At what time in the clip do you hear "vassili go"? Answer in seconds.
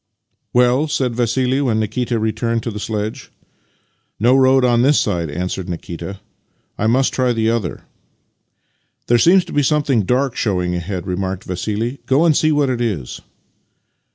11.43-12.25